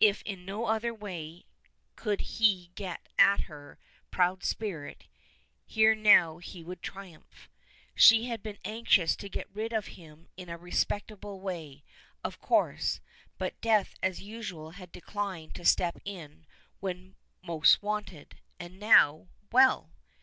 [0.00, 1.46] If in no other way
[1.96, 3.78] could he get at her
[4.10, 5.04] proud spirit,
[5.64, 7.48] here now he would triumph.
[7.94, 11.84] She had been anxious to get rid of him in a respectable way,
[12.22, 13.00] of course,
[13.38, 16.44] but death as usual had declined to step in
[16.80, 19.94] when most wanted, and now, well!